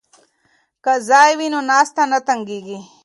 [0.83, 2.79] که ځای وي نو ناسته نه تنګیږي.